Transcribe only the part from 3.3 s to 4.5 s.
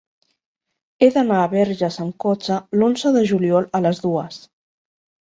juliol a les dues.